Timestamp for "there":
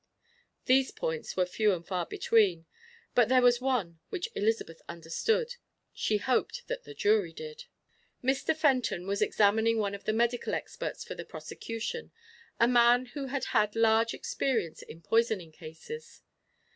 3.29-3.43